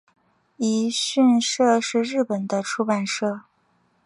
[0.57, 3.41] 一迅社是日本的出版社。